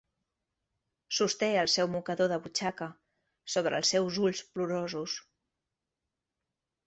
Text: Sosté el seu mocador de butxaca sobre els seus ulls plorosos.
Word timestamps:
Sosté 1.17 1.49
el 1.63 1.67
seu 1.73 1.89
mocador 1.95 2.31
de 2.31 2.39
butxaca 2.45 2.87
sobre 3.55 3.81
els 3.81 3.91
seus 3.95 4.17
ulls 4.23 4.41
plorosos. 4.55 5.19